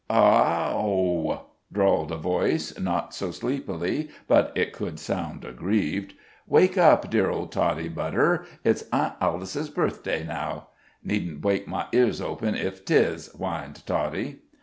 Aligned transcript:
"Ah 0.09 0.69
h 0.69 0.71
h 0.73 0.77
ow!" 0.79 1.41
drawled 1.71 2.11
a 2.11 2.17
voice, 2.17 2.75
not 2.79 3.13
so 3.13 3.29
sleepily 3.29 4.09
but 4.27 4.51
it 4.55 4.73
could 4.73 4.99
sound 4.99 5.45
aggrieved. 5.45 6.15
"Wake 6.47 6.75
up, 6.75 7.07
dear 7.11 7.29
old 7.29 7.51
Toddie, 7.51 7.87
budder 7.87 8.47
it's 8.63 8.85
Aunt 8.91 9.13
Alice's 9.21 9.69
birthday 9.69 10.23
now." 10.25 10.69
"Needn't 11.03 11.39
bweak 11.41 11.67
my 11.67 11.85
earzh 11.93 12.19
open, 12.19 12.55
if 12.55 12.83
'tis, 12.83 13.27
whined 13.33 13.85
Toddie." 13.85 14.39